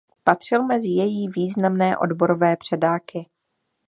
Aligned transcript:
Patřil 0.23 0.63
mezi 0.65 0.87
její 0.87 1.27
významné 1.27 1.97
odborové 1.97 2.57
předáky. 2.57 3.29